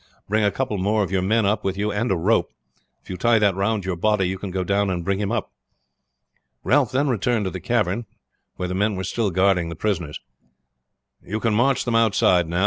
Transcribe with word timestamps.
Bring 0.27 0.43
a 0.43 0.49
couple 0.49 0.79
more 0.79 1.03
of 1.03 1.11
your 1.11 1.21
men 1.21 1.45
up 1.45 1.63
with 1.63 1.77
you 1.77 1.91
and 1.91 2.11
a 2.11 2.15
rope. 2.15 2.51
If 3.03 3.11
you 3.11 3.17
tie 3.17 3.37
that 3.37 3.53
round 3.53 3.85
your 3.85 3.95
body 3.95 4.27
you 4.27 4.39
can 4.39 4.49
go 4.49 4.63
down 4.63 4.89
and 4.89 5.05
bring 5.05 5.19
him 5.19 5.31
up." 5.31 5.51
Ralph 6.63 6.91
then 6.91 7.07
returned 7.07 7.45
to 7.45 7.51
the 7.51 7.59
cavern, 7.61 8.07
where 8.55 8.67
the 8.67 8.73
men 8.73 8.95
were 8.95 9.03
still 9.03 9.29
guarding 9.29 9.69
the 9.69 9.75
prisoners. 9.75 10.19
"You 11.21 11.39
can 11.39 11.53
march 11.53 11.85
them 11.85 11.93
outside 11.93 12.47
now," 12.47 12.55
he 12.55 12.59
said. 12.59 12.59